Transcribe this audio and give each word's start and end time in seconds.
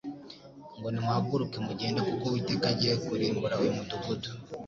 ngo: 0.77 0.87
"Nimuhaguruke 0.89 1.57
mugende 1.67 1.99
kuko 2.09 2.23
Uwiteka 2.27 2.65
agiye 2.73 2.95
kurimbura 3.05 3.55
uyu 3.61 3.75
mudugudu. 3.77 4.29